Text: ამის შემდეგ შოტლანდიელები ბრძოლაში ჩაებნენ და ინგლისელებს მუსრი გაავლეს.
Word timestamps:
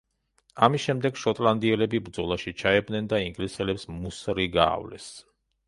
ამის 0.67 0.85
შემდეგ 0.87 1.19
შოტლანდიელები 1.23 2.01
ბრძოლაში 2.07 2.55
ჩაებნენ 2.63 3.13
და 3.13 3.21
ინგლისელებს 3.29 3.87
მუსრი 4.01 4.51
გაავლეს. 4.59 5.11